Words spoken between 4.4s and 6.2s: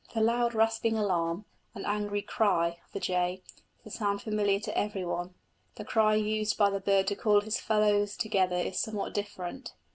to every one; the cry